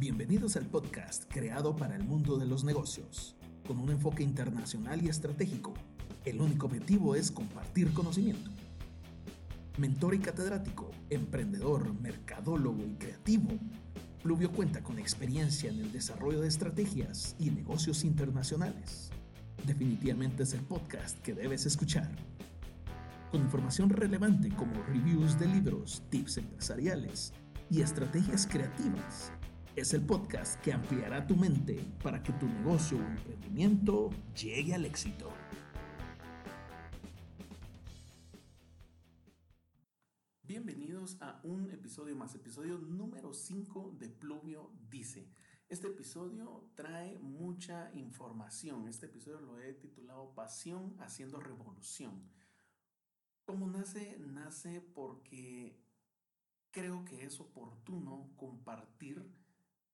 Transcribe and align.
Bienvenidos 0.00 0.56
al 0.56 0.64
podcast 0.64 1.24
creado 1.30 1.76
para 1.76 1.94
el 1.94 2.04
mundo 2.04 2.38
de 2.38 2.46
los 2.46 2.64
negocios, 2.64 3.36
con 3.66 3.78
un 3.78 3.90
enfoque 3.90 4.22
internacional 4.22 5.04
y 5.04 5.10
estratégico. 5.10 5.74
El 6.24 6.40
único 6.40 6.68
objetivo 6.68 7.14
es 7.16 7.30
compartir 7.30 7.92
conocimiento. 7.92 8.50
Mentor 9.76 10.14
y 10.14 10.20
catedrático, 10.20 10.90
emprendedor, 11.10 11.92
mercadólogo 12.00 12.82
y 12.82 12.94
creativo, 12.94 13.50
Pluvio 14.22 14.50
cuenta 14.50 14.82
con 14.82 14.98
experiencia 14.98 15.68
en 15.68 15.80
el 15.80 15.92
desarrollo 15.92 16.40
de 16.40 16.48
estrategias 16.48 17.36
y 17.38 17.50
negocios 17.50 18.02
internacionales. 18.02 19.10
Definitivamente 19.66 20.44
es 20.44 20.54
el 20.54 20.62
podcast 20.62 21.18
que 21.18 21.34
debes 21.34 21.66
escuchar. 21.66 22.10
Con 23.30 23.42
información 23.42 23.90
relevante 23.90 24.48
como 24.48 24.82
reviews 24.84 25.38
de 25.38 25.46
libros, 25.46 26.02
tips 26.08 26.38
empresariales 26.38 27.34
y 27.68 27.82
estrategias 27.82 28.46
creativas 28.46 29.30
es 29.76 29.94
el 29.94 30.04
podcast 30.04 30.60
que 30.62 30.72
ampliará 30.72 31.26
tu 31.26 31.36
mente 31.36 31.80
para 32.02 32.22
que 32.22 32.32
tu 32.32 32.46
negocio 32.46 32.98
o 32.98 33.02
emprendimiento 33.02 34.10
llegue 34.34 34.74
al 34.74 34.84
éxito. 34.84 35.30
Bienvenidos 40.42 41.16
a 41.20 41.40
un 41.44 41.70
episodio 41.70 42.16
más, 42.16 42.34
episodio 42.34 42.78
número 42.78 43.32
5 43.32 43.96
de 43.98 44.08
Pluvio 44.08 44.72
Dice. 44.90 45.30
Este 45.68 45.86
episodio 45.86 46.68
trae 46.74 47.18
mucha 47.20 47.92
información. 47.94 48.88
Este 48.88 49.06
episodio 49.06 49.40
lo 49.40 49.60
he 49.60 49.72
titulado 49.74 50.34
Pasión 50.34 50.96
haciendo 50.98 51.38
revolución. 51.38 52.28
¿Cómo 53.44 53.68
nace? 53.68 54.18
Nace 54.18 54.80
porque 54.80 55.80
creo 56.72 57.04
que 57.04 57.24
es 57.24 57.38
oportuno 57.38 58.32
compartir 58.36 59.32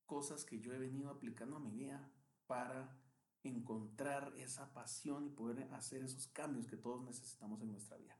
cosas 0.06 0.44
que 0.44 0.60
yo 0.60 0.72
he 0.72 0.78
venido 0.78 1.10
aplicando 1.10 1.56
a 1.56 1.60
mi 1.60 1.72
vida 1.72 2.10
para 2.46 2.96
encontrar 3.42 4.32
esa 4.36 4.72
pasión 4.72 5.26
y 5.26 5.30
poder 5.30 5.62
hacer 5.74 6.02
esos 6.02 6.28
cambios 6.28 6.66
que 6.66 6.76
todos 6.76 7.04
necesitamos 7.04 7.60
en 7.62 7.70
nuestra 7.70 7.96
vida. 7.96 8.18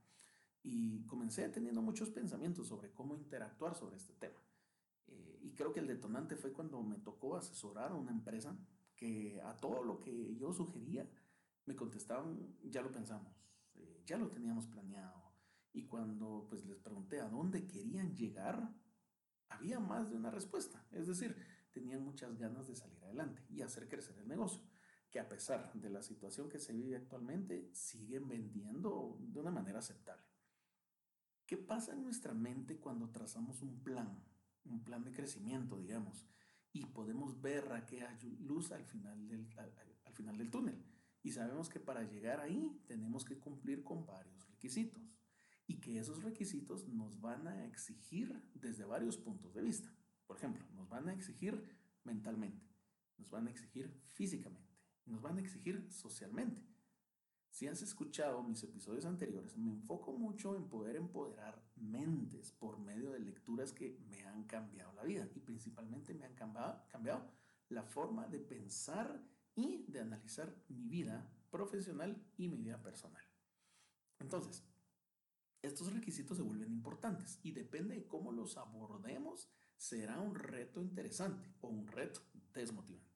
Y 0.63 1.05
comencé 1.07 1.49
teniendo 1.49 1.83
muchos 1.83 2.11
pensamientos 2.11 2.69
sobre 2.69 2.93
cómo 2.93 3.15
interactuar 3.15 3.75
sobre 3.75 3.97
este 3.97 4.15
tema. 4.15 4.41
Eh, 5.07 5.41
y 5.43 5.55
creo 5.55 5.73
que 5.73 5.81
el 5.81 5.87
detonante 5.87 6.37
fue 6.37 6.53
cuando 6.53 6.83
me 6.83 6.99
tocó 6.99 7.37
asesorar 7.37 7.93
a 7.93 7.97
una 7.97 8.11
empresa 8.11 8.57
que 8.95 9.41
a 9.45 9.57
todo 9.57 9.85
lo 9.85 10.01
que 10.01 10.37
yo 10.37 10.53
sugería 10.53 11.09
me 11.67 11.77
contestaban, 11.77 12.57
ya 12.65 12.83
lo 12.83 12.91
pensamos, 12.91 13.37
eh, 13.75 14.03
ya 14.07 14.17
lo 14.17 14.31
teníamos 14.31 14.67
planeado. 14.67 15.23
Y 15.73 15.87
cuando 15.87 16.47
pues 16.49 16.65
les 16.65 16.79
pregunté 16.79 17.21
a 17.21 17.29
dónde 17.29 17.67
querían 17.67 18.17
llegar, 18.17 18.73
había 19.49 19.79
más 19.79 20.09
de 20.09 20.17
una 20.17 20.31
respuesta. 20.31 20.87
Es 20.91 21.07
decir, 21.07 21.37
tenían 21.77 22.03
muchas 22.03 22.39
ganas 22.39 22.67
de 22.67 22.75
salir 22.75 23.05
adelante 23.05 23.43
y 23.51 23.61
hacer 23.61 23.87
crecer 23.87 24.17
el 24.19 24.27
negocio, 24.27 24.63
que 25.11 25.21
a 25.21 25.29
pesar 25.29 25.71
de 25.75 25.91
la 25.91 26.03
situación 26.03 26.49
que 26.49 26.59
se 26.59 26.73
vive 26.73 26.97
actualmente, 26.97 27.69
siguen 27.75 28.27
vendiendo 28.29 29.19
de 29.21 29.41
una 29.41 29.51
manera 29.51 29.81
aceptable. 29.81 30.25
¿Qué 31.45 31.59
pasa 31.59 31.93
en 31.93 32.03
nuestra 32.03 32.33
mente 32.33 32.79
cuando 32.79 33.11
trazamos 33.11 33.61
un 33.61 33.83
plan, 33.83 34.25
un 34.65 34.83
plan 34.85 35.05
de 35.05 35.13
crecimiento, 35.13 35.77
digamos, 35.77 36.27
y 36.73 36.87
podemos 36.87 37.43
ver 37.43 37.71
aquella 37.73 38.19
luz 38.41 38.73
al 38.73 38.87
final 38.87 39.29
del, 39.29 39.47
al 39.59 40.15
final 40.15 40.39
del 40.39 40.51
túnel? 40.51 40.83
Y 41.23 41.33
sabemos 41.33 41.69
que 41.69 41.79
para 41.79 42.05
llegar 42.05 42.41
ahí 42.41 42.83
tenemos 42.87 43.27
que 43.27 43.39
cumplir 43.39 43.85
con 43.85 44.07
varios 44.07 44.49
requisitos 44.49 45.15
y 45.67 45.79
que 45.79 45.99
esos 45.99 46.23
requisitos 46.23 46.89
nos 46.89 47.21
van 47.21 47.47
a 47.49 47.67
exigir 47.67 48.43
desde 48.55 48.87
varios 48.87 49.19
puntos 49.19 49.53
de 49.53 49.61
vista. 49.61 49.93
Por 50.27 50.39
ejemplo, 50.39 50.65
van 50.97 51.09
a 51.11 51.13
exigir 51.13 51.63
mentalmente, 52.05 52.65
nos 53.19 53.31
van 53.31 53.47
a 53.47 53.51
exigir 53.51 53.93
físicamente, 54.07 54.75
nos 55.05 55.21
van 55.21 55.37
a 55.37 55.41
exigir 55.41 55.87
socialmente. 55.91 56.63
Si 57.51 57.67
has 57.67 57.83
escuchado 57.83 58.43
mis 58.43 58.63
episodios 58.63 59.05
anteriores, 59.05 59.57
me 59.59 59.71
enfoco 59.71 60.13
mucho 60.15 60.57
en 60.57 60.69
poder 60.69 60.97
empoderar 60.97 61.63
mentes 61.77 62.53
por 62.53 62.79
medio 62.79 63.13
de 63.13 63.21
lecturas 63.21 63.73
que 63.73 63.99
me 64.09 64.25
han 64.25 64.45
cambiado 64.45 64.93
la 64.95 65.05
vida 65.05 65.29
y 65.35 65.41
principalmente 65.41 66.15
me 66.15 66.25
han 66.25 66.35
cambiado, 66.35 66.83
cambiado 66.89 67.31
la 67.69 67.83
forma 67.83 68.27
de 68.27 68.41
pensar 68.41 69.23
y 69.55 69.85
de 69.89 70.01
analizar 70.01 70.55
mi 70.69 70.89
vida 70.89 71.31
profesional 71.51 72.23
y 72.39 72.49
mi 72.49 72.57
vida 72.57 72.83
personal. 72.83 73.25
Entonces, 74.19 74.65
estos 75.63 75.93
requisitos 75.93 76.37
se 76.39 76.43
vuelven 76.43 76.73
importantes 76.73 77.39
y 77.43 77.53
depende 77.53 77.97
de 77.97 78.07
cómo 78.07 78.33
los 78.33 78.57
abordemos, 78.57 79.51
será 79.77 80.21
un 80.21 80.35
reto 80.35 80.81
interesante 80.81 81.55
o 81.61 81.69
un 81.69 81.87
reto 81.87 82.21
desmotivante. 82.55 83.07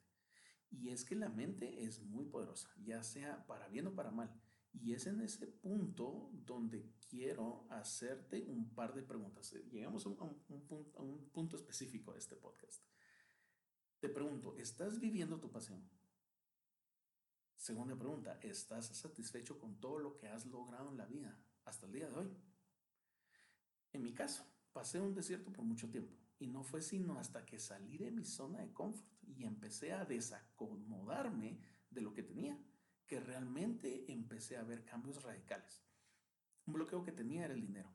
Y 0.71 0.91
es 0.91 1.05
que 1.05 1.17
la 1.17 1.29
mente 1.29 1.85
es 1.85 2.01
muy 2.03 2.27
poderosa, 2.27 2.71
ya 2.83 3.03
sea 3.03 3.47
para 3.47 3.69
bien 3.69 3.89
o 3.89 3.95
para 3.95 4.11
mal. 4.11 4.33
Y 4.73 4.95
es 4.95 5.07
en 5.07 5.21
ese 5.21 5.49
punto 5.49 6.31
donde 6.33 6.95
quiero 7.09 7.67
hacerte 7.71 8.45
un 8.47 8.73
par 8.73 8.95
de 8.95 9.03
preguntas. 9.03 9.53
Llegamos 9.71 10.07
a 10.07 10.11
un, 10.11 10.17
punto, 10.17 10.93
punto 11.33 11.57
específico 11.57 12.13
de 12.13 12.21
este 12.21 12.37
podcast. 12.37 12.85
Te 13.99 14.09
pregunto, 14.09 14.55
¿estás 14.57 15.01
viviendo 15.01 15.41
tu 15.41 15.51
pasión? 15.51 15.91
Segunda 17.57 17.97
pregunta, 17.97 18.39
¿estás 18.41 18.87
satisfecho 18.97 19.59
con 19.59 19.81
todo 19.81 19.99
lo 19.99 20.17
que 20.17 20.29
has 20.29 20.47
logrado 20.47 20.91
en 20.91 20.97
la 20.97 21.05
vida 21.05 21.37
hasta 21.65 21.87
el 21.87 21.93
día 21.93 22.09
de 22.09 22.17
hoy? 22.17 22.37
En 23.93 24.03
mi 24.03 24.15
caso, 24.15 24.47
pasé 24.73 25.01
un 25.01 25.15
desierto 25.15 25.53
por 25.53 25.65
mucho 25.65 25.91
tiempo 25.91 26.20
y 26.41 26.47
no 26.47 26.65
fue 26.65 26.81
sino 26.81 27.19
hasta 27.19 27.45
que 27.45 27.59
salí 27.59 27.99
de 27.99 28.11
mi 28.11 28.25
zona 28.25 28.61
de 28.61 28.73
confort 28.73 29.07
y 29.27 29.45
empecé 29.45 29.93
a 29.93 30.07
desacomodarme 30.07 31.61
de 31.91 32.01
lo 32.01 32.15
que 32.15 32.23
tenía, 32.23 32.59
que 33.07 33.21
realmente 33.21 34.11
empecé 34.11 34.57
a 34.57 34.63
ver 34.63 34.85
cambios 34.85 35.23
radicales. 35.23 35.85
Un 36.67 36.75
bloqueo 36.75 37.05
que 37.05 37.13
tenía 37.13 37.45
era 37.45 37.55
el 37.55 37.61
dinero. 37.61 37.93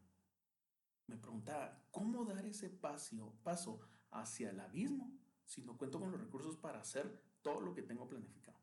Me 1.07 1.17
preguntaba, 1.17 1.88
¿cómo 1.91 2.23
dar 2.23 2.45
ese 2.45 2.69
paso, 2.69 3.35
paso 3.44 3.79
hacia 4.11 4.51
el 4.51 4.59
abismo 4.59 5.19
si 5.44 5.62
no 5.62 5.77
cuento 5.77 6.00
con 6.00 6.12
los 6.12 6.22
recursos 6.22 6.56
para 6.56 6.79
hacer 6.79 7.23
todo 7.41 7.62
lo 7.62 7.73
que 7.73 7.81
tengo 7.81 8.07
planificado? 8.07 8.59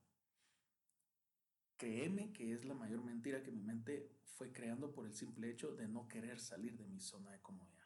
Créeme 1.77 2.33
que 2.33 2.53
es 2.53 2.65
la 2.65 2.75
mayor 2.75 3.03
mentira 3.03 3.43
que 3.43 3.51
mi 3.51 3.63
mente 3.63 4.17
fue 4.23 4.53
creando 4.53 4.93
por 4.93 5.07
el 5.07 5.13
simple 5.13 5.51
hecho 5.51 5.75
de 5.75 5.89
no 5.89 6.09
querer 6.09 6.39
salir 6.39 6.77
de 6.77 6.87
mi 6.87 7.01
zona 7.01 7.33
de 7.33 7.41
comodidad. 7.41 7.82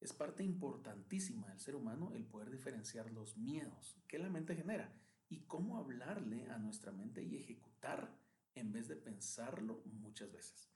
Es 0.00 0.12
parte 0.12 0.44
importantísima 0.44 1.48
del 1.48 1.58
ser 1.58 1.74
humano 1.74 2.12
el 2.14 2.26
poder 2.26 2.50
diferenciar 2.50 3.10
los 3.10 3.36
miedos 3.36 3.98
que 4.08 4.18
la 4.18 4.28
mente 4.28 4.54
genera 4.54 4.94
y 5.28 5.46
cómo 5.46 5.78
hablarle 5.78 6.48
a 6.50 6.58
nuestra 6.58 6.92
mente 6.92 7.22
y 7.22 7.36
ejecutar 7.36 8.16
en 8.54 8.72
vez 8.72 8.88
de 8.88 8.96
pensarlo 8.96 9.82
muchas 9.86 10.32
veces. 10.32 10.70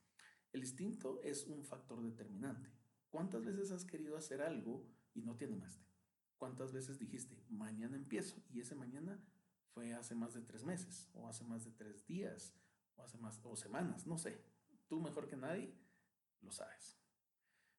El 0.51 0.61
instinto 0.61 1.21
es 1.23 1.45
un 1.45 1.63
factor 1.63 2.01
determinante. 2.01 2.69
¿Cuántas 3.09 3.43
veces 3.43 3.71
has 3.71 3.85
querido 3.85 4.17
hacer 4.17 4.41
algo 4.41 4.85
y 5.13 5.21
no 5.21 5.35
te 5.35 5.45
animaste? 5.45 5.85
¿Cuántas 6.37 6.73
veces 6.73 6.99
dijiste, 6.99 7.43
mañana 7.49 7.95
empiezo? 7.95 8.43
Y 8.49 8.59
ese 8.59 8.75
mañana 8.75 9.23
fue 9.73 9.93
hace 9.93 10.15
más 10.15 10.33
de 10.33 10.41
tres 10.41 10.63
meses, 10.63 11.09
o 11.13 11.27
hace 11.27 11.43
más 11.43 11.63
de 11.63 11.71
tres 11.71 12.05
días, 12.05 12.53
o 12.95 13.03
hace 13.03 13.17
más, 13.17 13.39
o 13.43 13.55
semanas, 13.55 14.05
no 14.05 14.17
sé. 14.17 14.43
Tú 14.87 14.99
mejor 14.99 15.27
que 15.27 15.37
nadie 15.37 15.73
lo 16.41 16.51
sabes. 16.51 17.00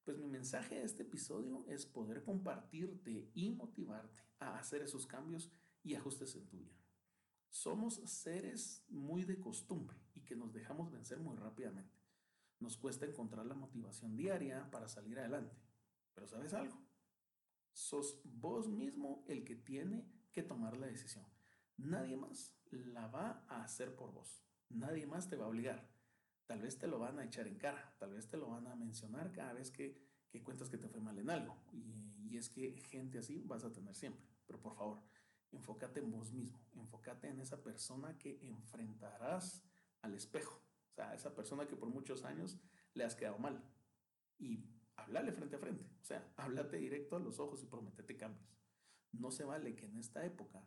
Pues 0.04 0.18
mi 0.18 0.26
mensaje 0.26 0.76
de 0.76 0.84
este 0.84 1.04
episodio 1.04 1.64
es 1.68 1.86
poder 1.86 2.24
compartirte 2.24 3.30
y 3.34 3.50
motivarte 3.50 4.20
a 4.40 4.58
hacer 4.58 4.82
esos 4.82 5.06
cambios 5.06 5.52
y 5.84 5.94
ajustes 5.94 6.34
en 6.34 6.46
tu 6.49 6.58
vida. 6.58 6.76
Somos 7.49 8.00
seres 8.06 8.84
muy 8.88 9.25
de 9.25 9.38
costumbre 9.38 9.96
y 10.14 10.22
que 10.22 10.34
nos 10.34 10.52
dejamos 10.52 10.90
vencer 10.90 11.20
muy 11.20 11.37
rápidamente. 11.37 12.00
Nos 12.58 12.76
cuesta 12.76 13.06
encontrar 13.06 13.46
la 13.46 13.54
motivación 13.54 14.16
diaria 14.16 14.69
para 14.70 14.88
salir 14.88 15.19
adelante. 15.20 15.56
Pero 16.14 16.26
¿sabes 16.26 16.52
algo? 16.52 16.76
Sos 17.72 18.20
vos 18.25 18.69
mismo 18.69 19.25
el 19.28 19.44
que 19.44 19.55
tiene 19.55 20.10
que 20.32 20.43
tomar 20.43 20.76
la 20.76 20.87
decisión. 20.87 21.26
Nadie 21.76 22.16
más 22.16 22.56
la 22.70 23.06
va 23.06 23.44
a 23.48 23.62
hacer 23.62 23.94
por 23.94 24.12
vos. 24.12 24.43
Nadie 24.69 25.06
más 25.06 25.28
te 25.28 25.37
va 25.37 25.44
a 25.44 25.48
obligar. 25.48 25.88
Tal 26.47 26.61
vez 26.61 26.79
te 26.79 26.87
lo 26.87 26.99
van 26.99 27.19
a 27.19 27.25
echar 27.25 27.47
en 27.47 27.56
cara, 27.56 27.94
tal 27.99 28.12
vez 28.12 28.29
te 28.29 28.37
lo 28.37 28.49
van 28.49 28.67
a 28.67 28.75
mencionar 28.75 29.33
cada 29.33 29.53
vez 29.53 29.71
que, 29.71 29.99
que 30.29 30.43
cuentas 30.43 30.69
que 30.69 30.79
te 30.79 30.89
fue 30.89 31.00
mal 31.00 31.19
en 31.19 31.31
algo. 31.31 31.56
Y, 31.73 32.29
y, 32.29 32.37
es 32.37 32.49
que 32.49 32.73
gente 32.91 33.19
así 33.19 33.43
vas 33.47 33.65
a 33.65 33.73
tener 33.73 33.94
siempre. 33.94 34.27
Pero 34.47 34.61
por 34.61 34.75
favor, 34.75 35.00
enfócate 35.53 36.00
en 36.00 36.11
vos 36.11 36.33
mismo, 36.33 36.59
enfócate 36.75 37.29
en 37.29 37.41
esa 37.41 37.62
persona 37.62 38.19
que 38.19 38.39
enfrentarás 38.43 39.65
al 40.03 40.15
espejo. 40.15 40.62
O 40.91 40.94
sea, 40.94 41.15
esa 41.15 41.35
persona 41.35 41.67
que 41.67 41.77
por 41.77 41.89
muchos 41.89 42.25
años 42.25 42.59
le 42.94 43.05
has 43.05 43.15
quedado 43.15 43.39
mal. 43.39 43.62
Y 44.39 44.65
háblale 44.97 45.33
frente 45.33 45.56
a 45.56 45.59
frente. 45.59 45.85
O 46.00 46.05
sea, 46.05 46.33
háblate 46.37 46.77
directo 46.77 47.17
a 47.17 47.21
los 47.21 47.39
ojos 47.39 47.62
y 47.62 47.67
prometete 47.67 48.17
cambios. 48.17 48.59
No 49.12 49.31
se 49.31 49.44
vale 49.44 49.75
que 49.75 49.87
en 49.87 49.99
esta 49.99 50.25
época 50.25 50.67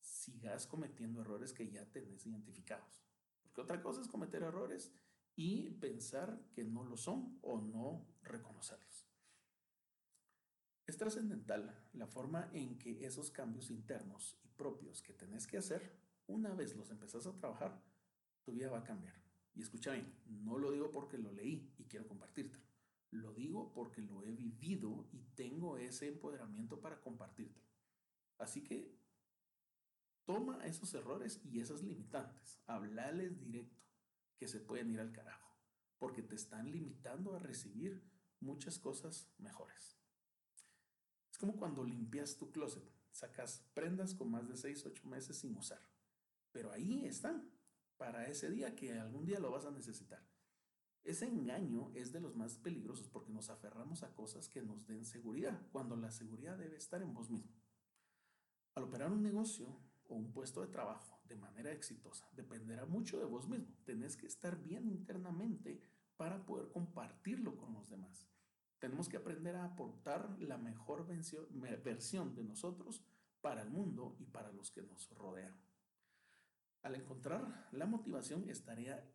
sigas 0.00 0.66
cometiendo 0.66 1.20
errores 1.20 1.52
que 1.52 1.70
ya 1.70 1.84
tenés 1.86 2.26
identificados. 2.26 3.09
Otra 3.60 3.82
cosa 3.82 4.00
es 4.00 4.08
cometer 4.08 4.42
errores 4.42 4.92
y 5.36 5.70
pensar 5.70 6.42
que 6.52 6.64
no 6.64 6.82
lo 6.82 6.96
son 6.96 7.38
o 7.42 7.60
no 7.60 8.06
reconocerlos. 8.22 9.06
Es 10.86 10.96
trascendental 10.96 11.88
la 11.92 12.06
forma 12.06 12.50
en 12.52 12.78
que 12.78 13.04
esos 13.04 13.30
cambios 13.30 13.70
internos 13.70 14.40
y 14.42 14.48
propios 14.48 15.02
que 15.02 15.12
tenés 15.12 15.46
que 15.46 15.58
hacer, 15.58 15.96
una 16.26 16.52
vez 16.54 16.74
los 16.74 16.90
empezás 16.90 17.26
a 17.26 17.36
trabajar, 17.36 17.80
tu 18.42 18.52
vida 18.52 18.70
va 18.70 18.78
a 18.78 18.84
cambiar. 18.84 19.14
Y 19.54 19.62
escucha 19.62 19.92
bien, 19.92 20.12
no 20.26 20.58
lo 20.58 20.72
digo 20.72 20.90
porque 20.90 21.18
lo 21.18 21.30
leí 21.30 21.72
y 21.78 21.84
quiero 21.84 22.08
compartírtelo. 22.08 22.64
Lo 23.10 23.32
digo 23.32 23.72
porque 23.72 24.00
lo 24.00 24.22
he 24.22 24.32
vivido 24.32 25.08
y 25.12 25.22
tengo 25.34 25.76
ese 25.76 26.08
empoderamiento 26.08 26.80
para 26.80 27.00
compartírtelo. 27.00 27.66
Así 28.38 28.62
que 28.62 28.99
toma 30.30 30.64
esos 30.64 30.94
errores 30.94 31.40
y 31.42 31.58
esas 31.58 31.82
limitantes, 31.82 32.60
hablales 32.66 33.40
directo, 33.40 33.82
que 34.38 34.46
se 34.46 34.60
pueden 34.60 34.88
ir 34.92 35.00
al 35.00 35.10
carajo, 35.10 35.56
porque 35.98 36.22
te 36.22 36.36
están 36.36 36.70
limitando 36.70 37.34
a 37.34 37.40
recibir 37.40 38.08
muchas 38.38 38.78
cosas 38.78 39.28
mejores. 39.38 39.98
Es 41.32 41.36
como 41.36 41.56
cuando 41.56 41.82
limpias 41.82 42.36
tu 42.36 42.52
closet, 42.52 42.88
sacas 43.10 43.68
prendas 43.74 44.14
con 44.14 44.30
más 44.30 44.48
de 44.48 44.56
6, 44.56 44.86
8 44.86 45.08
meses 45.08 45.38
sin 45.38 45.56
usar, 45.56 45.82
pero 46.52 46.70
ahí 46.70 47.06
están, 47.06 47.50
para 47.96 48.28
ese 48.28 48.50
día 48.50 48.76
que 48.76 49.00
algún 49.00 49.26
día 49.26 49.40
lo 49.40 49.50
vas 49.50 49.66
a 49.66 49.72
necesitar. 49.72 50.24
Ese 51.02 51.26
engaño 51.26 51.90
es 51.96 52.12
de 52.12 52.20
los 52.20 52.36
más 52.36 52.56
peligrosos 52.56 53.08
porque 53.08 53.32
nos 53.32 53.50
aferramos 53.50 54.04
a 54.04 54.14
cosas 54.14 54.48
que 54.48 54.62
nos 54.62 54.86
den 54.86 55.04
seguridad, 55.04 55.60
cuando 55.72 55.96
la 55.96 56.12
seguridad 56.12 56.56
debe 56.56 56.76
estar 56.76 57.02
en 57.02 57.14
vos 57.14 57.30
mismo. 57.30 57.60
Al 58.76 58.84
operar 58.84 59.10
un 59.10 59.24
negocio 59.24 59.89
o 60.10 60.14
un 60.14 60.32
puesto 60.32 60.60
de 60.60 60.68
trabajo 60.68 61.20
de 61.28 61.36
manera 61.36 61.72
exitosa 61.72 62.28
dependerá 62.32 62.84
mucho 62.84 63.18
de 63.18 63.24
vos 63.24 63.48
mismo. 63.48 63.74
Tenés 63.84 64.16
que 64.16 64.26
estar 64.26 64.60
bien 64.60 64.88
internamente 64.88 65.82
para 66.16 66.44
poder 66.44 66.70
compartirlo 66.70 67.56
con 67.56 67.72
los 67.72 67.88
demás. 67.88 68.28
Tenemos 68.78 69.08
que 69.08 69.16
aprender 69.16 69.56
a 69.56 69.64
aportar 69.64 70.36
la 70.40 70.58
mejor 70.58 71.06
versión 71.06 72.34
de 72.34 72.44
nosotros 72.44 73.04
para 73.40 73.62
el 73.62 73.70
mundo 73.70 74.16
y 74.18 74.26
para 74.26 74.52
los 74.52 74.70
que 74.70 74.82
nos 74.82 75.08
rodean. 75.10 75.56
Al 76.82 76.94
encontrar 76.94 77.68
la 77.72 77.86
motivación 77.86 78.48
es 78.48 78.64
tarea 78.64 79.06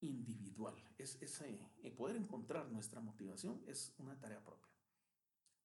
individual. 0.00 0.76
Es, 0.96 1.18
eh, 1.42 1.94
poder 1.96 2.16
encontrar 2.16 2.70
nuestra 2.70 3.00
motivación 3.00 3.62
es 3.66 3.94
una 3.98 4.18
tarea 4.18 4.42
propia. 4.42 4.77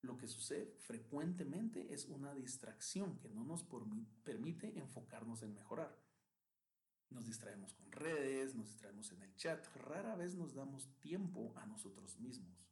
Lo 0.04 0.18
que 0.18 0.28
sucede 0.28 0.66
frecuentemente 0.82 1.94
es 1.94 2.06
una 2.06 2.36
distracción 2.36 3.18
que 3.20 3.30
no 3.30 3.46
nos 3.46 3.66
permite 4.24 4.78
enfocarnos 4.78 5.44
en 5.44 5.54
mejorar. 5.54 5.98
Nos 7.10 7.26
distraemos 7.26 7.74
con 7.74 7.90
redes, 7.90 8.54
nos 8.54 8.68
distraemos 8.68 9.14
en 9.14 9.22
el 9.22 9.34
chat, 9.38 9.66
rara 9.78 10.16
vez 10.18 10.36
nos 10.36 10.54
damos 10.54 10.90
tiempo 11.00 11.54
a 11.56 11.66
nosotros 11.66 12.20
mismos. 12.20 12.68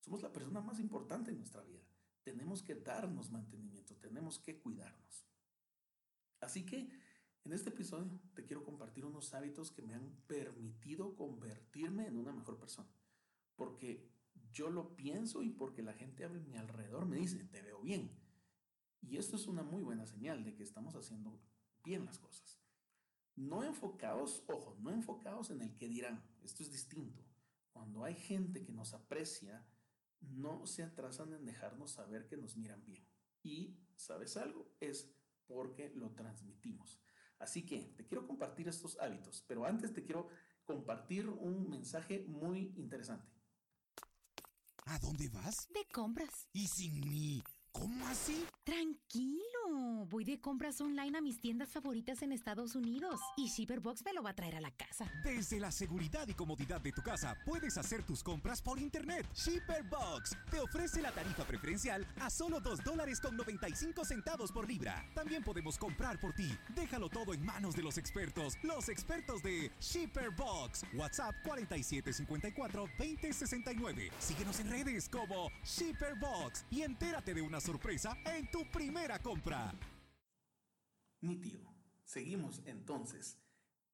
Somos 0.00 0.22
la 0.22 0.32
persona 0.32 0.60
más 0.60 0.78
importante 0.78 1.30
en 1.30 1.38
nuestra 1.38 1.62
vida. 1.62 1.80
Tenemos 2.22 2.62
que 2.62 2.74
darnos 2.74 3.30
mantenimiento, 3.30 3.96
tenemos 3.96 4.38
que 4.38 4.60
cuidarnos. 4.60 5.26
Así 6.40 6.66
que 6.66 6.90
en 7.44 7.52
este 7.54 7.70
episodio 7.70 8.20
te 8.34 8.44
quiero 8.44 8.64
compartir 8.64 9.06
unos 9.06 9.32
hábitos 9.32 9.70
que 9.70 9.80
me 9.80 9.94
han 9.94 10.14
permitido 10.26 11.16
convertirme 11.16 12.06
en 12.06 12.18
una 12.18 12.32
mejor 12.32 12.58
persona. 12.58 12.92
Porque 13.54 14.15
yo 14.56 14.70
lo 14.70 14.96
pienso 14.96 15.42
y 15.42 15.50
porque 15.50 15.82
la 15.82 15.92
gente 15.92 16.24
a 16.24 16.30
mi 16.30 16.56
alrededor 16.56 17.04
me 17.04 17.18
dice, 17.18 17.44
te 17.44 17.60
veo 17.60 17.82
bien. 17.82 18.10
Y 19.02 19.18
esto 19.18 19.36
es 19.36 19.46
una 19.46 19.62
muy 19.62 19.82
buena 19.82 20.06
señal 20.06 20.44
de 20.44 20.54
que 20.54 20.62
estamos 20.62 20.94
haciendo 20.94 21.38
bien 21.84 22.06
las 22.06 22.18
cosas. 22.18 22.58
No 23.34 23.64
enfocados, 23.64 24.44
ojo, 24.48 24.74
no 24.80 24.90
enfocados 24.90 25.50
en 25.50 25.60
el 25.60 25.76
que 25.76 25.88
dirán. 25.88 26.24
Esto 26.42 26.62
es 26.62 26.72
distinto. 26.72 27.22
Cuando 27.70 28.02
hay 28.02 28.14
gente 28.14 28.64
que 28.64 28.72
nos 28.72 28.94
aprecia, 28.94 29.68
no 30.20 30.66
se 30.66 30.82
atrasan 30.82 31.34
en 31.34 31.44
dejarnos 31.44 31.90
saber 31.90 32.26
que 32.26 32.38
nos 32.38 32.56
miran 32.56 32.82
bien. 32.86 33.06
Y, 33.42 33.78
¿sabes 33.94 34.38
algo? 34.38 34.74
Es 34.80 35.14
porque 35.46 35.90
lo 35.94 36.12
transmitimos. 36.12 36.98
Así 37.38 37.66
que 37.66 37.92
te 37.94 38.06
quiero 38.06 38.26
compartir 38.26 38.68
estos 38.68 38.98
hábitos, 39.00 39.44
pero 39.46 39.66
antes 39.66 39.92
te 39.92 40.02
quiero 40.02 40.28
compartir 40.64 41.28
un 41.28 41.68
mensaje 41.68 42.24
muy 42.26 42.72
interesante. 42.78 43.36
¿A 44.86 44.98
dónde 45.00 45.28
vas? 45.28 45.68
De 45.74 45.84
compras. 45.92 46.46
¿Y 46.52 46.66
sin 46.68 47.00
mí? 47.00 47.42
¿Cómo 47.72 48.06
así? 48.06 48.46
Tranquilo, 48.64 49.55
voy 49.76 50.24
de 50.24 50.40
compras 50.40 50.80
online 50.80 51.18
a 51.18 51.20
mis 51.20 51.40
tiendas 51.40 51.68
favoritas 51.68 52.22
en 52.22 52.32
Estados 52.32 52.74
Unidos 52.74 53.20
y 53.36 53.48
Shipperbox 53.48 54.04
me 54.04 54.14
lo 54.14 54.22
va 54.22 54.30
a 54.30 54.34
traer 54.34 54.56
a 54.56 54.60
la 54.60 54.70
casa. 54.70 55.10
Desde 55.22 55.60
la 55.60 55.70
seguridad 55.70 56.26
y 56.28 56.34
comodidad 56.34 56.80
de 56.80 56.92
tu 56.92 57.02
casa 57.02 57.36
puedes 57.44 57.76
hacer 57.76 58.02
tus 58.02 58.22
compras 58.22 58.62
por 58.62 58.78
internet. 58.78 59.26
Shipperbox 59.34 60.36
te 60.50 60.60
ofrece 60.60 61.02
la 61.02 61.12
tarifa 61.12 61.44
preferencial 61.44 62.06
a 62.20 62.30
solo 62.30 62.60
2 62.60 62.82
dólares 62.82 63.20
con 63.20 63.36
95 63.36 64.04
centavos 64.04 64.52
por 64.52 64.66
libra. 64.66 65.04
También 65.14 65.42
podemos 65.42 65.76
comprar 65.76 66.18
por 66.18 66.32
ti. 66.32 66.50
Déjalo 66.74 67.10
todo 67.10 67.34
en 67.34 67.44
manos 67.44 67.74
de 67.76 67.82
los 67.82 67.98
expertos, 67.98 68.54
los 68.62 68.88
expertos 68.88 69.42
de 69.42 69.70
Shipperbox. 69.80 70.84
WhatsApp 70.94 71.34
4754 71.44 72.88
2069. 72.98 74.10
Síguenos 74.18 74.60
en 74.60 74.70
redes 74.70 75.08
como 75.08 75.50
Shipperbox 75.62 76.64
y 76.70 76.82
entérate 76.82 77.34
de 77.34 77.42
unas 77.42 77.66
sorpresa 77.66 78.16
en 78.24 78.48
tu 78.48 78.64
primera 78.70 79.18
compra. 79.18 79.65
Tío, 81.40 81.76
Seguimos 82.06 82.62
entonces. 82.66 83.42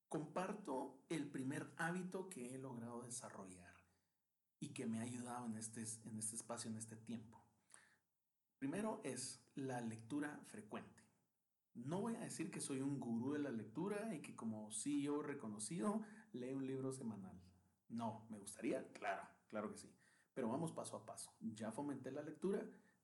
Comparto 0.09 1.03
el 1.09 1.31
primer 1.31 1.73
hábito 1.79 2.29
que 2.29 2.55
he 2.55 2.59
logrado 2.59 3.03
desarrollar 3.03 3.75
y 4.61 4.75
que 4.75 4.85
me 4.85 4.99
ha 4.99 5.03
ayudado 5.03 5.47
en 5.47 5.57
este, 5.57 5.83
en 6.05 6.19
este 6.19 6.37
espacio, 6.37 6.71
en 6.71 6.77
este 6.77 6.97
tiempo. 6.97 7.43
Primero 8.59 9.01
es 9.03 9.43
la 9.55 9.81
lectura 9.81 10.39
frecuente. 10.45 11.03
No 11.75 12.03
voy 12.03 12.17
a 12.17 12.21
decir 12.21 12.51
que 12.51 12.61
soy 12.61 12.83
un 12.83 13.01
gurú 13.01 13.33
de 13.33 13.39
la 13.39 13.51
lectura 13.51 14.15
y 14.15 14.21
que 14.21 14.37
como 14.37 14.71
CEO 14.71 15.23
reconocido 15.23 16.05
leo 16.33 16.59
un 16.59 16.67
libro 16.67 16.93
semanal. 16.93 17.43
No, 17.89 18.27
me 18.29 18.39
gustaría, 18.39 18.87
claro, 18.93 19.27
claro 19.49 19.71
que 19.71 19.79
sí. 19.79 19.91
Pero 20.35 20.51
vamos 20.51 20.73
paso 20.73 20.97
a 20.97 21.07
paso. 21.07 21.33
Ya 21.41 21.73
fomenté 21.73 22.13
la 22.13 22.23
lectura 22.23 22.63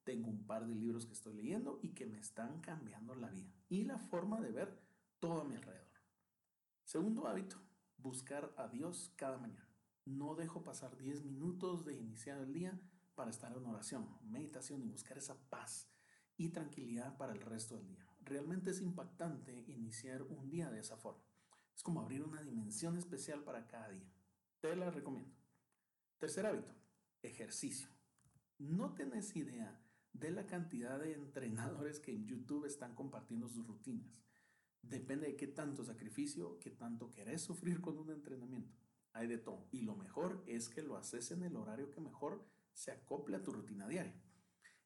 tengo 0.08 0.30
un 0.30 0.46
par 0.46 0.66
de 0.66 0.74
libros 0.74 1.04
que 1.04 1.12
estoy 1.12 1.34
leyendo 1.34 1.80
y 1.82 1.90
que 1.90 2.06
me 2.06 2.18
están 2.18 2.62
cambiando 2.62 3.14
la 3.14 3.28
vida 3.28 3.52
y 3.68 3.84
la 3.84 3.98
forma 3.98 4.40
de 4.40 4.50
ver 4.50 4.82
todo 5.18 5.42
a 5.42 5.44
mi 5.44 5.54
alrededor. 5.54 6.00
Segundo 6.82 7.26
hábito, 7.26 7.56
buscar 7.98 8.54
a 8.56 8.68
Dios 8.68 9.12
cada 9.16 9.36
mañana. 9.36 9.68
No 10.06 10.34
dejo 10.34 10.64
pasar 10.64 10.96
10 10.96 11.24
minutos 11.24 11.84
de 11.84 11.94
iniciar 11.94 12.38
el 12.38 12.54
día 12.54 12.80
para 13.16 13.28
estar 13.28 13.54
en 13.54 13.66
oración, 13.66 14.08
meditación 14.22 14.82
y 14.82 14.88
buscar 14.88 15.18
esa 15.18 15.36
paz 15.50 15.90
y 16.38 16.48
tranquilidad 16.48 17.18
para 17.18 17.34
el 17.34 17.42
resto 17.42 17.76
del 17.76 17.88
día. 17.88 18.06
Realmente 18.22 18.70
es 18.70 18.80
impactante 18.80 19.66
iniciar 19.68 20.22
un 20.22 20.48
día 20.48 20.70
de 20.70 20.80
esa 20.80 20.96
forma. 20.96 21.28
Es 21.76 21.82
como 21.82 22.00
abrir 22.00 22.22
una 22.22 22.40
dimensión 22.40 22.96
especial 22.96 23.44
para 23.44 23.66
cada 23.66 23.90
día. 23.90 24.10
Te 24.60 24.74
la 24.74 24.90
recomiendo. 24.90 25.36
Tercer 26.16 26.46
hábito, 26.46 26.74
ejercicio. 27.20 27.90
No 28.56 28.94
tenés 28.94 29.36
idea 29.36 29.84
de 30.20 30.30
la 30.30 30.46
cantidad 30.46 30.98
de 30.98 31.14
entrenadores 31.14 32.00
que 32.00 32.12
en 32.12 32.26
YouTube 32.26 32.66
están 32.66 32.94
compartiendo 32.94 33.48
sus 33.48 33.66
rutinas. 33.66 34.22
Depende 34.82 35.26
de 35.26 35.36
qué 35.36 35.46
tanto 35.46 35.84
sacrificio, 35.84 36.58
qué 36.58 36.70
tanto 36.70 37.10
querés 37.10 37.42
sufrir 37.42 37.80
con 37.80 37.98
un 37.98 38.10
entrenamiento. 38.10 38.76
Hay 39.12 39.26
de 39.26 39.38
todo. 39.38 39.68
Y 39.70 39.82
lo 39.82 39.96
mejor 39.96 40.42
es 40.46 40.68
que 40.68 40.82
lo 40.82 40.96
haces 40.96 41.30
en 41.30 41.42
el 41.42 41.56
horario 41.56 41.90
que 41.90 42.00
mejor 42.00 42.44
se 42.72 42.90
acople 42.90 43.36
a 43.36 43.42
tu 43.42 43.52
rutina 43.52 43.88
diaria. 43.88 44.14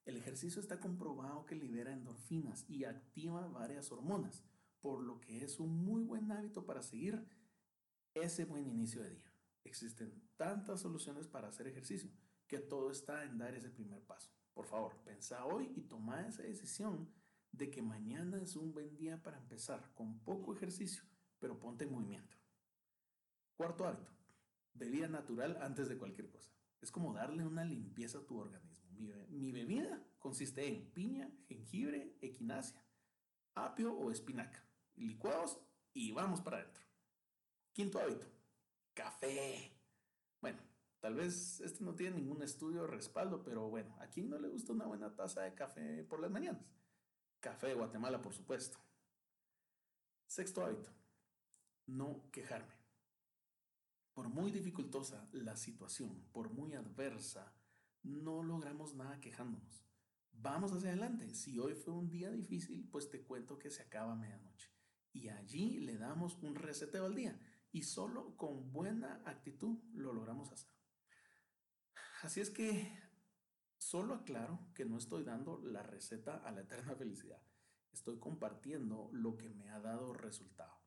El 0.05 0.17
ejercicio 0.17 0.61
está 0.61 0.81
comprobado 0.81 1.47
que 1.47 1.55
libera 1.55 1.93
endorfinas 1.93 2.69
y 2.69 2.85
activa 2.85 3.47
varias 3.49 3.93
hormonas, 3.93 4.43
por 4.81 5.03
lo 5.03 5.21
que 5.21 5.45
es 5.45 5.61
un 5.61 5.85
muy 5.85 6.03
buen 6.03 6.33
hábito 6.33 6.67
para 6.67 6.83
seguir 6.83 7.25
ese 8.15 8.45
buen 8.45 8.67
inicio 8.67 9.03
de 9.03 9.11
día. 9.11 9.33
Existen 9.65 10.29
tantas 10.37 10.81
soluciones 10.81 11.29
para 11.29 11.49
hacer 11.49 11.69
ejercicio 11.69 12.11
que 12.49 12.59
todo 12.59 12.91
está 12.91 13.25
en 13.25 13.39
dar 13.39 13.55
ese 13.55 13.71
primer 13.71 14.03
paso. 14.03 14.31
Por 14.55 14.67
favor, 14.67 14.97
pensá 15.05 15.45
hoy 15.47 15.73
y 15.77 15.83
toma 15.83 16.27
esa 16.27 16.43
decisión 16.43 17.09
de 17.53 17.71
que 17.71 17.83
mañana 17.83 18.41
es 18.41 18.57
un 18.57 18.73
buen 18.73 18.97
día 18.97 19.23
para 19.23 19.39
empezar 19.39 19.93
con 19.95 20.19
poco 20.21 20.55
ejercicio, 20.55 21.03
pero 21.39 21.59
ponte 21.59 21.85
en 21.85 21.93
movimiento. 21.93 22.37
Cuarto 23.57 23.87
hábito, 23.87 24.13
bebida 24.75 25.09
natural 25.09 25.59
antes 25.61 25.89
de 25.89 25.99
cualquier 25.99 26.31
cosa. 26.31 26.51
Es 26.81 26.91
como 26.91 27.13
darle 27.13 27.47
una 27.47 27.65
limpieza 27.65 28.19
a 28.19 28.27
tu 28.27 28.39
organismo. 28.39 28.83
Mi, 29.29 29.53
bebida 29.53 30.03
consiste 30.19 30.67
en 30.67 30.91
piña, 30.93 31.31
jengibre, 31.49 32.17
equinacia, 32.21 32.85
apio 33.55 33.93
o 33.95 34.11
espinaca, 34.11 34.65
licuados 34.97 35.61
y 35.93 36.13
vamos 36.13 36.41
para 36.41 36.59
adentro. 36.59 36.83
Quinto 37.73 37.99
hábito, 37.99 38.27
café. 38.95 39.73
Bueno, 40.41 40.59
Tal 41.03 41.17
vez 41.17 41.61
este 41.63 41.83
no 41.83 41.97
tiene 41.97 42.15
ningún 42.19 42.45
estudio 42.45 42.83
de 42.83 42.87
respaldo, 42.87 43.43
pero 43.43 43.69
bueno, 43.69 43.93
¿a 43.99 44.07
quién 44.07 44.31
no 44.31 44.39
le 44.39 44.47
gusta 44.47 44.73
una 44.73 44.87
buena 44.87 45.13
taza 45.17 45.43
de 45.43 45.53
café 45.53 46.05
por 46.05 46.21
las 46.21 46.31
mañanas? 46.31 46.65
Café 47.41 47.67
de 47.67 47.75
Guatemala, 47.75 48.23
por 48.23 48.33
supuesto. 48.33 48.79
Sexto 50.29 50.65
hábito, 50.65 50.91
no 51.87 52.31
quejarme. 52.31 52.77
Por 54.15 54.29
muy 54.29 54.53
dificultosa 54.53 55.29
la 55.33 55.57
situación, 55.57 56.25
por 56.31 56.51
muy 56.51 56.75
adversa, 56.75 57.53
no 58.05 58.45
logramos 58.45 58.95
nada 58.95 59.19
quejándonos. 59.19 59.85
Vamos 60.31 60.73
hacia 60.73 60.91
adelante. 60.91 61.35
Si 61.35 61.59
hoy 61.59 61.75
fue 61.75 61.95
un 61.95 62.11
día 62.11 62.31
difícil, 62.31 62.89
pues 62.89 63.11
te 63.11 63.25
cuento 63.25 63.59
que 63.59 63.73
se 63.73 63.83
acaba 63.83 64.15
medianoche. 64.15 64.71
Y 65.13 65.31
allí 65.31 65.81
le 65.81 65.99
damos 65.99 66.39
un 66.43 66.55
reseteo 66.55 67.07
al 67.07 67.17
día. 67.17 67.41
Y 67.73 67.83
solo 67.83 68.37
con 68.37 68.71
buena 68.71 69.21
actitud 69.25 69.81
lo 69.95 70.13
logramos 70.13 70.53
hacer. 70.53 70.82
Así 72.23 72.41
es 72.41 72.51
que 72.51 72.89
solo 73.79 74.15
aclaro 74.15 74.61
que 74.75 74.85
no 74.85 74.97
estoy 74.97 75.25
dando 75.25 75.61
la 75.65 75.83
receta 75.83 76.37
a 76.37 76.53
la 76.53 76.61
eterna 76.61 76.95
felicidad. 76.95 77.43
Estoy 77.93 78.21
compartiendo 78.21 79.11
lo 79.13 79.37
que 79.37 79.51
me 79.51 79.71
ha 79.71 79.81
dado 79.81 80.15
resultado. 80.15 80.81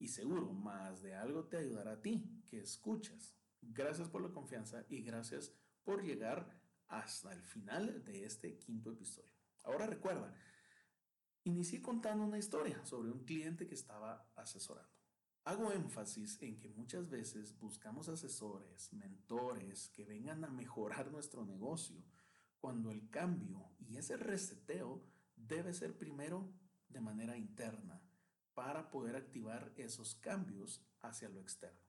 Y 0.00 0.08
seguro, 0.08 0.52
más 0.52 1.00
de 1.00 1.14
algo 1.14 1.44
te 1.44 1.58
ayudará 1.58 1.92
a 1.92 2.02
ti 2.02 2.44
que 2.48 2.58
escuchas. 2.58 3.36
Gracias 3.60 4.08
por 4.08 4.20
la 4.20 4.32
confianza 4.32 4.84
y 4.88 5.02
gracias 5.02 5.54
por 5.84 6.02
llegar 6.02 6.60
hasta 6.88 7.32
el 7.32 7.42
final 7.44 8.02
de 8.02 8.24
este 8.24 8.58
quinto 8.58 8.90
episodio. 8.90 9.30
Ahora 9.62 9.86
recuerda, 9.86 10.34
inicié 11.44 11.80
contando 11.80 12.24
una 12.24 12.38
historia 12.38 12.84
sobre 12.84 13.12
un 13.12 13.24
cliente 13.24 13.68
que 13.68 13.74
estaba 13.74 14.28
asesorando. 14.34 14.99
Hago 15.44 15.72
énfasis 15.72 16.40
en 16.42 16.58
que 16.58 16.68
muchas 16.68 17.08
veces 17.08 17.58
buscamos 17.58 18.08
asesores, 18.08 18.92
mentores 18.92 19.88
que 19.88 20.04
vengan 20.04 20.44
a 20.44 20.50
mejorar 20.50 21.10
nuestro 21.12 21.44
negocio, 21.44 22.04
cuando 22.58 22.90
el 22.90 23.08
cambio 23.08 23.70
y 23.78 23.96
ese 23.96 24.16
reseteo 24.16 25.02
debe 25.34 25.72
ser 25.72 25.96
primero 25.96 26.52
de 26.88 27.00
manera 27.00 27.36
interna 27.38 28.02
para 28.52 28.90
poder 28.90 29.16
activar 29.16 29.72
esos 29.76 30.14
cambios 30.14 30.84
hacia 31.00 31.30
lo 31.30 31.40
externo. 31.40 31.80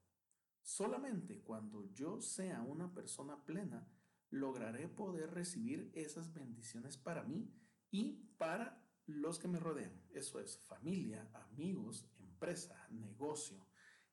Solamente 0.62 1.42
cuando 1.42 1.92
yo 1.92 2.22
sea 2.22 2.62
una 2.62 2.94
persona 2.94 3.44
plena, 3.46 3.88
lograré 4.30 4.88
poder 4.88 5.32
recibir 5.32 5.92
esas 5.94 6.34
bendiciones 6.34 6.98
para 6.98 7.24
mí 7.24 7.54
y 7.90 8.14
para 8.38 8.88
los 9.06 9.40
que 9.40 9.48
me 9.48 9.60
rodean. 9.60 10.02
Eso 10.14 10.40
es 10.40 10.58
familia, 10.58 11.30
amigos, 11.34 12.08
empresa, 12.42 12.88
negocio, 12.90 13.68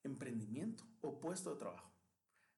emprendimiento 0.04 0.84
o 1.00 1.18
puesto 1.18 1.54
de 1.54 1.60
trabajo. 1.60 1.90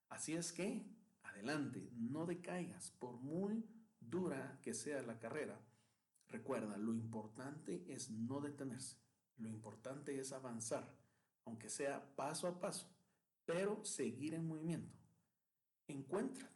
Así 0.08 0.34
es 0.34 0.52
que, 0.52 0.84
adelante, 1.22 1.92
no 1.92 2.26
decaigas 2.26 2.90
por 2.98 3.12
muy 3.20 3.64
dura 4.00 4.58
que 4.62 4.74
sea 4.74 5.00
la 5.02 5.20
carrera. 5.20 5.60
Recuerda, 6.26 6.76
lo 6.76 6.92
importante 6.92 7.84
es 7.86 8.10
no 8.10 8.40
detenerse. 8.40 8.96
Lo 9.36 9.48
importante 9.48 10.18
es 10.18 10.32
avanzar, 10.32 10.92
aunque 11.44 11.68
sea 11.68 12.16
paso 12.16 12.48
a 12.48 12.58
paso, 12.58 12.92
pero 13.44 13.84
seguir 13.84 14.34
en 14.34 14.48
movimiento. 14.48 14.98
Encuéntrate 15.86 16.52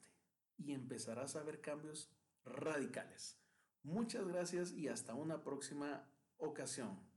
y 0.59 0.73
empezarás 0.73 1.37
a 1.37 1.44
ver 1.44 1.61
cambios 1.61 2.11
radicales. 2.44 3.38
Muchas 3.85 4.26
gracias 4.26 4.73
y 4.73 4.88
hasta 4.88 5.14
una 5.14 5.44
próxima 5.44 6.04
ocasión. 6.38 7.13